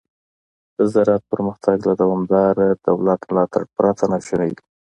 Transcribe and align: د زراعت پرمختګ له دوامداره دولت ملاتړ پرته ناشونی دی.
د 0.77 0.79
زراعت 0.93 1.23
پرمختګ 1.31 1.77
له 1.87 1.93
دوامداره 2.01 2.67
دولت 2.87 3.21
ملاتړ 3.31 3.61
پرته 3.75 4.03
ناشونی 4.11 4.51
دی. 4.55 4.63